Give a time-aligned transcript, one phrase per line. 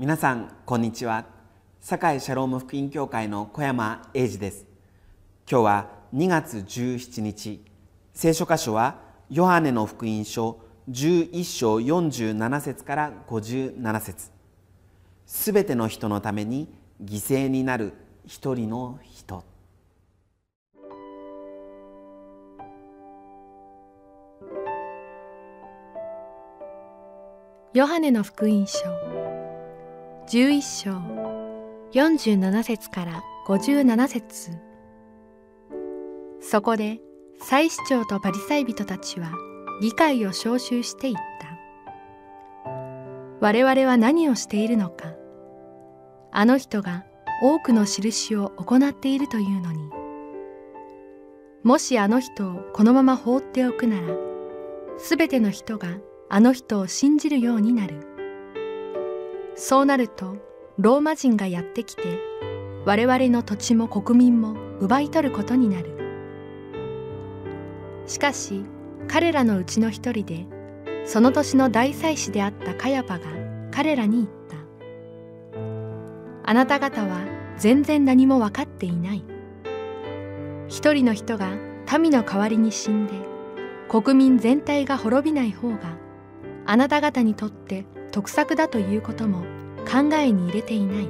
[0.00, 1.24] 皆さんこんにちは。
[1.80, 4.64] 堺シャローム福音教会の小山英二です。
[5.50, 7.64] 今日は2月17日
[8.14, 14.30] 聖書箇所はヨハネの福音書11章47節から57節。
[15.26, 16.68] すべての人のために
[17.02, 17.92] 犠牲になる
[18.24, 19.42] 一人の人。
[27.74, 28.78] ヨハネの福音書
[30.28, 30.90] 11章。
[31.92, 34.50] 47節から57節。
[36.42, 37.00] そこで
[37.40, 39.32] 祭司長とパリサイ人たちは
[39.80, 41.20] 議会を招集していった。
[43.40, 45.14] 我々は何をしているのか。
[46.30, 47.06] あの人が
[47.42, 49.88] 多くの印を行っているというのに。
[51.62, 54.14] もしあの人をこのまま放っておくなら
[54.98, 55.88] すべての人が
[56.28, 58.17] あの人を信じるようになる。
[59.60, 60.36] そうなると
[60.78, 62.02] ローマ人がやってきて
[62.84, 65.98] 我々の土地も国民も奪い取ることになる。
[68.06, 68.64] しかし
[69.08, 70.46] 彼らのうちの一人で
[71.04, 73.26] その年の大祭司であったカヤパが
[73.72, 74.56] 彼らに言った。
[76.44, 77.26] あなた方は
[77.58, 79.24] 全然何も分かっていない。
[80.68, 81.50] 一人の人が
[81.98, 83.12] 民の代わりに死んで
[83.88, 85.96] 国民全体が滅びない方が
[86.64, 89.42] あなた方にとって得策だということも
[89.90, 91.08] 考えに入れていない。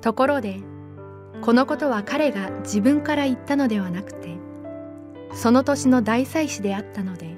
[0.00, 0.60] ところで
[1.42, 4.36] このことは彼が自分から言ったのではなくて
[5.32, 7.36] その年の大祭司であったので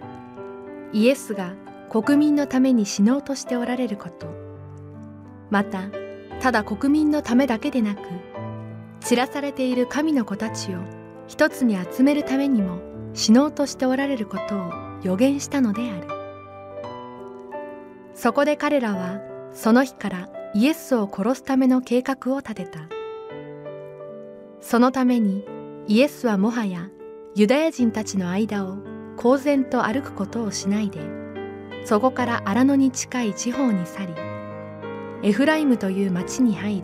[0.92, 1.54] イエスが
[1.90, 4.26] 国民のために死のうとしておられること
[5.50, 5.90] また
[6.40, 8.00] ただ国民のためだけでなく
[9.00, 10.78] 散らされている神の子たちを
[11.26, 12.80] 一つに集めるためにも
[13.14, 14.72] 死のうとしておられることを
[15.02, 16.11] 予言したのである。
[18.14, 19.20] そこで彼らは
[19.52, 22.88] その日からイエスを殺すための計画を立てた。
[24.60, 25.44] そのために
[25.88, 26.88] イエスはもはや
[27.34, 28.78] ユダヤ人たちの間を
[29.16, 31.00] 公然と歩くことをしないで
[31.84, 34.14] そこから荒野に近い地方に去り
[35.24, 36.82] エフライムという町に入り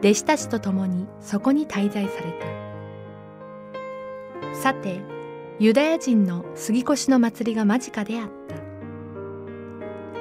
[0.00, 2.32] 弟子たちと共にそこに滞在され
[4.54, 4.54] た。
[4.54, 5.00] さて
[5.58, 8.37] ユダヤ人の杉越の祭りが間近であった。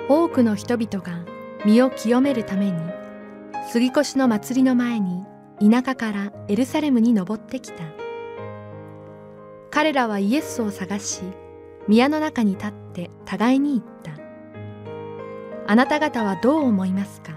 [0.09, 1.25] 多くの人々が
[1.65, 2.79] 身を清めるために
[3.69, 5.25] 杉越の祭りの前に
[5.59, 7.83] 田舎からエルサレムに登ってきた。
[9.71, 11.21] 彼らはイエスを探し
[11.87, 14.11] 宮の中に立って互いに言った。
[15.67, 17.33] あなた方はどう思いますか？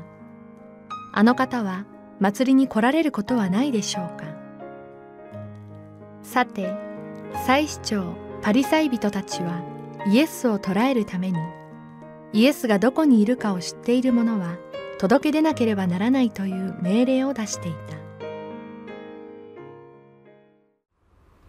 [1.13, 1.87] あの方は
[2.21, 4.27] 祭りに来られることはないでしょうか？
[6.23, 6.73] さて
[7.47, 9.63] 祭司長パリサイ人たちは
[10.07, 11.39] イエスを捕らえるために
[12.33, 14.57] イエスがどこにいるかを知っている者は
[14.99, 17.79] 届け出なければならないという命令を出していた。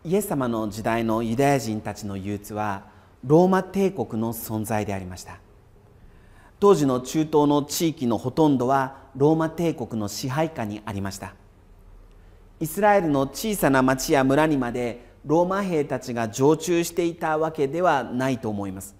[0.03, 2.85] イエス様の時代のユダヤ人たちの憂鬱は
[3.23, 5.37] ローマ帝国の存在でありました。
[6.59, 11.35] 当時の中東の地域のほとんどはローマ帝国の支配下にありました。
[12.59, 18.95] イスラエルの小さな町や村にまでローマ兵たちが常駐していたわけではないと思います。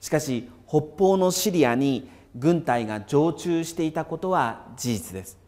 [0.00, 5.38] しかし北方のシリアに軍隊が常駐していたことは事実です。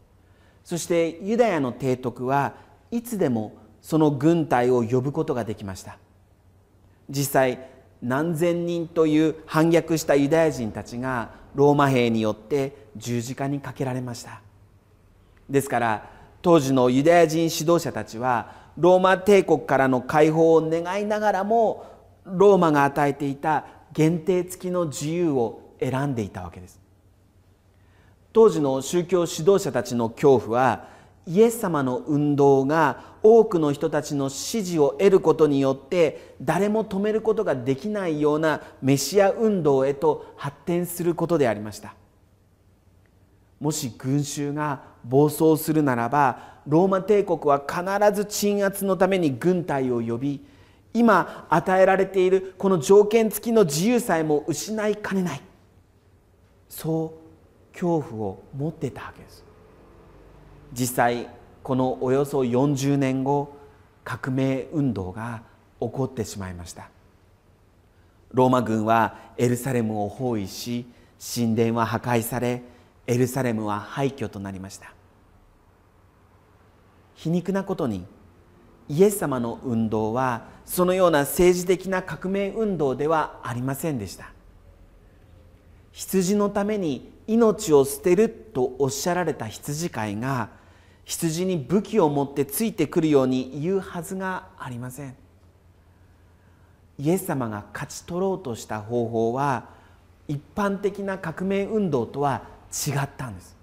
[0.64, 2.54] そしてユダヤの提督は
[2.90, 5.98] いつでもその軍隊を呼ぶことができました。
[7.10, 7.70] 実際
[8.02, 14.40] 何千人という反逆したユダヤ人たちがローマ兵によって十字架にかけられました。
[15.48, 16.10] ですから
[16.42, 21.86] 当時のユダヤ人指導者たちはローマ帝国からの解放を願いながらも
[22.24, 26.80] ローマが与えていた限定付きの自由を選んでいたわけです。
[28.32, 30.88] 当時の宗教指導者たちの恐怖は
[31.26, 41.94] イエス様の運動が多くの人たちの支持を得ることによって誰も止めることができないようなメシア運動へと発展することでありました。
[43.60, 47.82] もし群衆が暴走するならばローマ帝国は必
[48.14, 50.44] ず鎮圧のために軍隊を呼び
[50.94, 55.40] 今与えられているこの条件付きの自由さえも失いかねない。
[56.68, 59.44] そう恐怖を持ってたわけです。
[60.72, 61.28] 実際
[61.62, 63.56] このおよそ40年後
[64.04, 65.42] 革命運動が
[65.80, 66.88] 起こってしまいました。
[68.32, 70.86] ローマ軍はエルサレムを包囲し
[71.34, 72.62] 神殿は破壊され
[73.06, 74.92] エルサレムは廃墟となりました。
[77.14, 78.04] 皮肉なことに
[78.88, 84.32] イエス様の運動はそのような政治的な革命運動ではありませんでした。
[85.92, 90.50] 羊のために命を捨てるとおっしゃられた羊飼いが
[91.04, 95.16] 羊に武器を持ってついてくるように言うはずがありません。
[96.98, 99.70] イエス様が勝ち取ろうとした方法は
[100.26, 103.56] 一般的な革命運動とは違ったんです。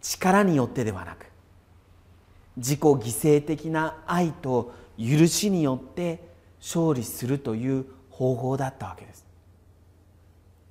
[0.00, 1.26] 力によってではなく
[2.56, 6.20] 自己犠牲的な愛と許しによって
[6.60, 9.26] 勝利するという方法だったわけです。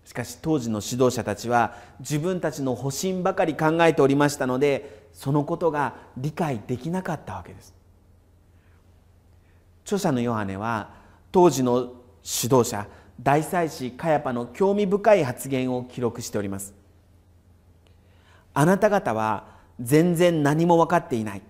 [0.05, 7.73] しかし当時の指導者たちは自分たちの保身ばかり考えておりましたのでそのことが理解できなかったわけです。
[9.85, 10.91] 著者のヨハネは
[11.31, 11.93] 当時の
[12.23, 12.87] 指導者
[13.21, 16.73] 大祭司カヤパの興味深い発言を記録しております。
[18.53, 19.47] あなた方は
[19.79, 21.41] 全然何も分かっていない。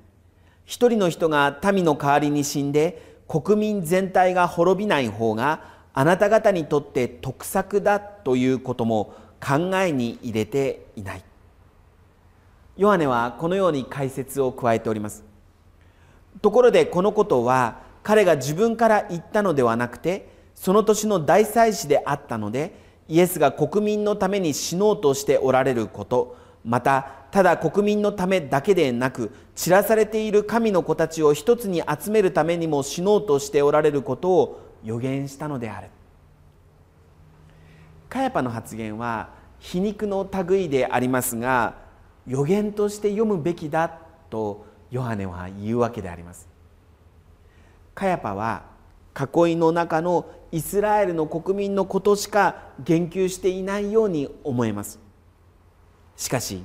[0.66, 5.62] 一人の人が民の代わりに死んで国民全体が滅びない方が
[5.94, 11.24] あなた方にとって得策だということも考えに入れていない。
[12.78, 15.24] ヨハネはこのように解説を加えております。
[16.42, 22.74] ところでこのことは彼が自分から言ったのではなくてその年の大祭司であったので
[23.08, 35.88] イエスが国民のために死のうとしておられることまたただ国民のためだけでなく散らされている神の子たちを一つに集めるためにも死のうとしておられることを予言したのである。
[38.10, 39.30] カヤパの発言は
[39.60, 41.76] 皮肉の類でありますが
[42.28, 43.90] 予言として読むべきだ
[44.30, 46.48] とヨハネは言うわけであります。
[47.96, 48.64] カヤパは
[49.20, 55.00] 囲いの中のイスラエルの国民のことしか言及していないように思えます。
[56.16, 56.64] しかし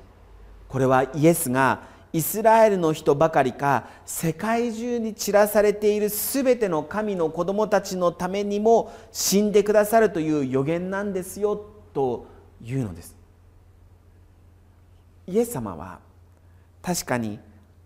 [0.69, 12.27] これはイエスがイスラエルの人ばかりか世界中に散らされているすべての神の子供たちのためにも死んでくださるという予言なんですよと
[12.62, 13.15] いうのです。
[15.27, 16.00] イエス様は
[16.81, 17.39] 確かに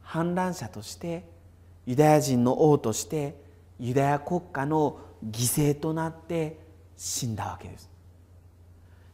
[0.03, 1.25] 反乱者として
[1.87, 3.35] ユダヤ人の王として
[3.81, 6.59] ユダヤ国家の犠牲となって
[6.97, 7.91] 死んだわけです。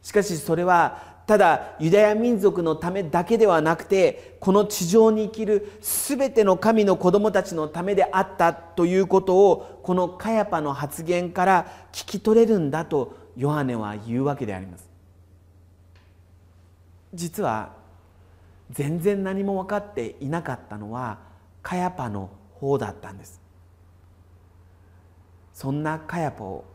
[0.03, 14.89] しかしそれはただユダヤ民族のためだけではなくてこの地上に生きる全ての神の子供たちのためであったということをこのカヤパの発言から聞き取れるんだとヨハネは言うわけであります。
[17.13, 17.73] 実は
[18.71, 21.19] 全然何も分かっていなかったのは
[21.61, 23.39] カヤパの方だったんです。
[25.53, 26.65] そんなカヤパを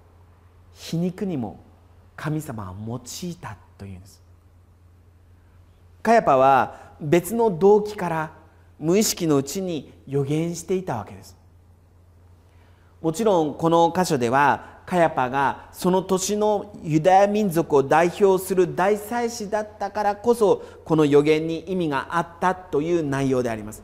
[0.74, 1.58] 皮肉にも
[2.14, 4.23] 神様は用いたというんです。
[6.04, 8.32] カヤパは別の動機から
[8.78, 11.34] 無意識のうちに予言していたわけです。
[13.00, 23.82] もちろんこの箇所ではカヤパがその年のユダヤ民族を代表する大祭司だったからこそこの予言に意味があったという内容であります。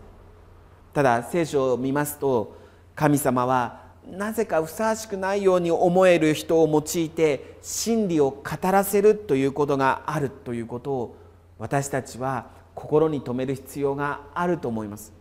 [0.92, 2.54] ただ聖書を見ますと
[2.94, 11.16] 神様はなぜかふさわしくないように思える人を用いて真理を語らせるということがあるということを
[11.60, 15.12] 私たちは心に留める必要があると思います。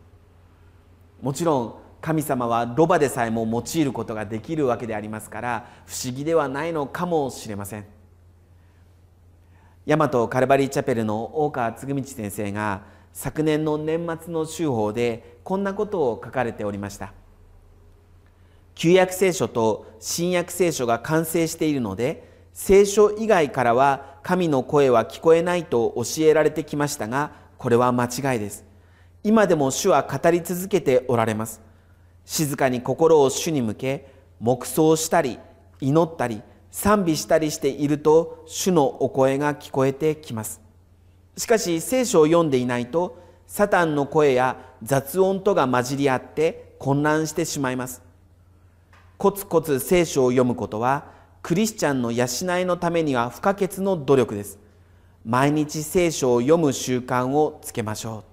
[1.22, 7.86] もちろん神様はロバでさえも用いることができるわけでありますから不思議ではないのかもしれません。
[9.86, 17.12] 大和カルバリーチャペルの大川嗣道先生が昨年の年末の週報でこんなことを書かれておりました。
[18.76, 28.66] 旧約聖書と新約聖書が完成しているので聖書以外からは神の声は聞こえないと教えられてきましたがこれは間違いです。
[29.24, 31.62] 今でも主は語り続けておられます。
[32.26, 35.40] 静かに心を主に向け黙想したり
[35.82, 40.62] 祈ったり賛美したりしていると主のお声が聞こえてきます。
[41.36, 48.02] しかし聖書を読んでいないとサタンの声や雑音とが混じり合って混乱してしまいます。
[49.18, 54.60] コツコツ聖書を読むことはクリスチャンの養いのためには不可欠の努力です。
[55.26, 58.30] 毎日聖書を読む習慣をつけましょう。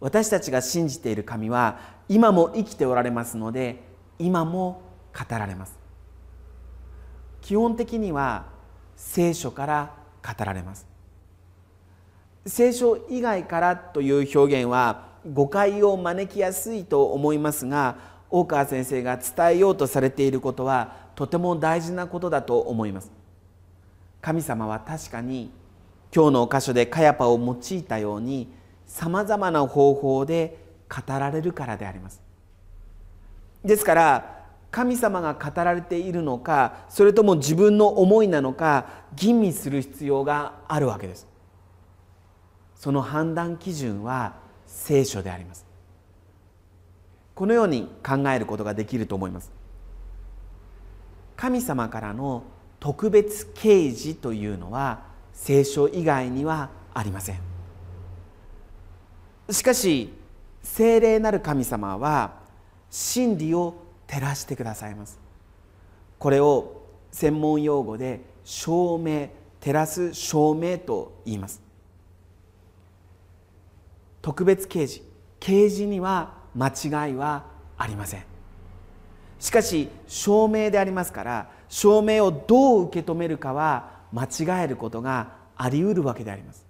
[0.00, 3.84] 私たちが信じている神は今も生きておられますので
[4.18, 4.82] 今も
[5.16, 5.78] 語られます。
[7.40, 8.46] 基本的には
[8.96, 10.86] 聖書から語られます。
[12.46, 17.96] 聖書以外からという表現は誤解を招きやすいと思いますが
[18.32, 23.12] 大川先生が伝えようとされていることはとても大事なことだと思います。
[24.22, 25.50] 神様は確かに
[26.14, 28.48] 今日のお箇所でカヤパを用いたように
[28.86, 30.58] さまざまな方法で
[30.88, 32.22] 語られるからであります。
[33.62, 41.26] ですから神様が語られているのかそれとも自分の思いなのか吟味する必要があるわけです。
[42.76, 44.36] その判断基準は
[44.66, 45.71] 聖書であります。
[47.42, 49.50] このように考えることができると思います。
[51.34, 52.44] 神様からの
[52.78, 57.40] 特別啓示というのは聖書以外にはありません。
[59.50, 60.14] しかし
[60.62, 62.34] 聖霊なる神様は
[62.88, 63.74] 真理を
[64.06, 65.18] 照らしてくださいます。
[66.20, 69.30] これを専門用語で証明
[69.60, 71.60] 照らす証明と言います。
[74.20, 75.04] 特別啓示。
[75.40, 77.44] 啓示には間違いは
[77.78, 78.24] ありません。
[79.38, 86.64] しかし証明でありますから証明をどう受け止めるかは間違えることがあり得るわけであります。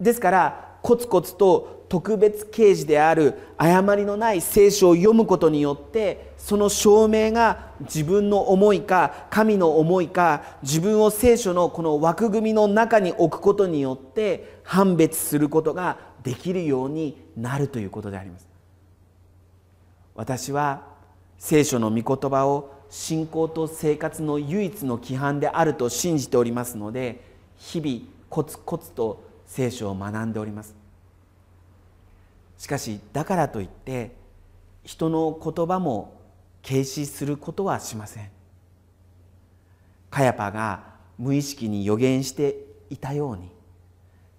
[0.00, 18.48] ですからコツコツと特別啓示である誤りのない聖書を読むことによってその証明が自分の思いか神の思いか自分を聖書のこの枠組みの中に置くことによって判別することができるようになるということであります。
[20.16, 20.82] 私は
[21.38, 27.22] 聖書の御言葉を信仰と生活の唯一の規範であると信じておりますので
[27.58, 30.74] 日々コツコツと聖書を学んでおります。
[32.58, 34.10] しかしだからといって
[34.82, 36.20] 人の言葉も
[36.66, 38.28] 軽視することはしません。
[40.10, 40.82] カヤパが
[41.18, 42.56] 無意識に予言して
[42.90, 43.55] いたように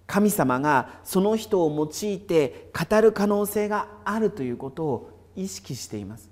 [0.08, 6.30] 神様がその人を用いて語る可能性があるということを意識しています。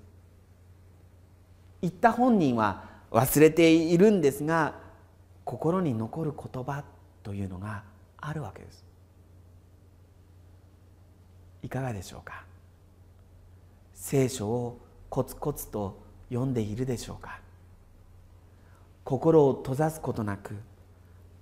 [1.81, 4.73] 言った本人は忘れているんですが
[5.45, 6.83] 心に残る言葉
[7.21, 7.83] というのが
[8.17, 8.83] あるわけです。
[11.61, 12.45] いかがでしょうか？
[13.93, 14.79] 聖書を
[15.09, 17.39] コツコツと読んでいるでしょうか？
[19.03, 20.55] 心を閉ざすことなく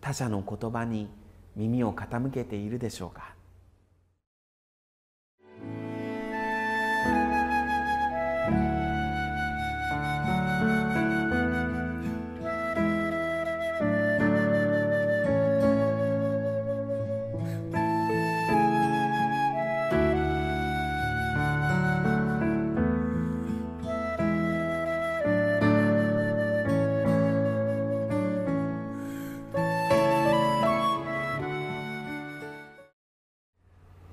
[0.01, 1.07] 他者の言葉に
[1.55, 3.35] 耳を傾けているでしょうか？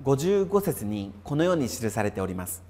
[0.03, 2.63] 55節にこのように記されております。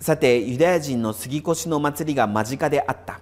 [0.00, 3.20] さてユダヤ人の杉越の祭りが間近であった。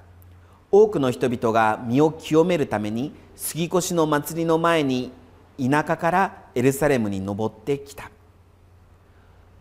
[0.70, 5.12] 多くの人々が身を清めるために杉越の祭りの前に
[5.58, 8.10] 田舎からエルサレムに登ってきた。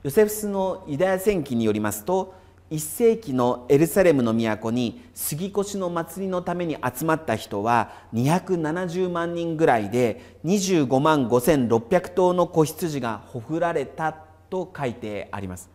[0.04, 2.34] ヨセフスのユダヤ戦記によりますと
[2.70, 14.12] 1世紀のエルサレムの都に杉越の祭りのために集まった人は270万人ぐらいで25万5600頭の子羊がほふられた
[14.50, 15.70] と書いてあります。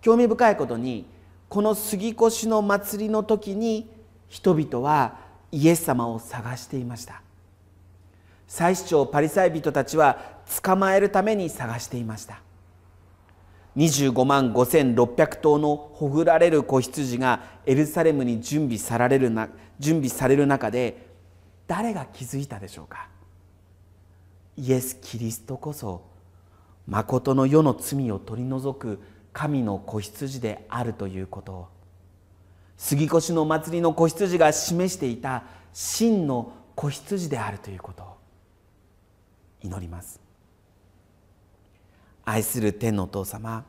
[0.00, 1.06] 興味深いことに
[1.48, 3.88] この杉越の祭りの時に
[4.28, 5.18] 人々は
[5.52, 7.22] イエス様を探していました。
[8.48, 10.18] 祭司長パリサイ人たちは
[10.62, 12.40] 捕まえるために探していました。
[13.76, 19.48] 25万5600頭のほぐられる子羊がエルサレムに準備されるな
[19.78, 21.08] 準備される中で
[21.66, 23.08] 誰が気づいたでしょうか？
[24.56, 26.02] イエス・キリストこそ
[26.86, 29.00] 誠の世の罪を取り除く
[29.32, 31.68] 神の子羊であるということを。
[32.76, 38.16] 杉越の祭りの子羊が示していた真の子羊であるということを
[39.62, 40.20] 祈ります。
[42.24, 43.64] 愛する天のお父様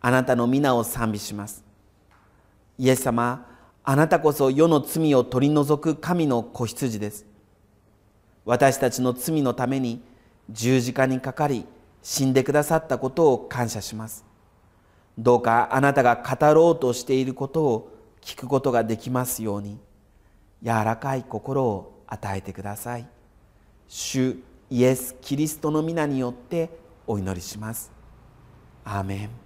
[0.00, 1.64] あなたの皆を賛美します。
[2.78, 3.46] イエス様
[3.84, 7.24] あなたこそ世の罪を取り除く神の子羊です。
[8.44, 10.02] 私たちの罪のために
[10.50, 11.66] 十字架にかかり
[12.02, 14.24] 死んでくださったことを感謝します。
[15.18, 19.78] どうかあなたが語ろうとしていることを聞くことができますように
[20.62, 23.06] 柔らかい心を与えてください。
[23.88, 24.36] 主
[24.70, 27.92] イエス・キリストの皆によってお祈りします。
[28.84, 29.45] アーメン